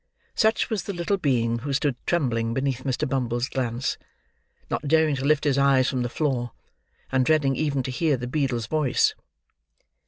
Such 0.33 0.71
was 0.71 0.85
the 0.85 0.93
little 0.93 1.17
being 1.17 1.59
who 1.59 1.73
stood 1.73 1.95
trembling 2.07 2.55
beneath 2.55 2.85
Mr. 2.85 3.07
Bumble's 3.07 3.47
glance; 3.47 3.99
not 4.67 4.87
daring 4.87 5.15
to 5.17 5.25
lift 5.25 5.43
his 5.43 5.59
eyes 5.59 5.87
from 5.87 6.01
the 6.01 6.09
floor; 6.09 6.53
and 7.11 7.23
dreading 7.23 7.55
even 7.55 7.83
to 7.83 7.91
hear 7.91 8.17
the 8.17 8.25
beadle's 8.25 8.65
voice. 8.65 9.13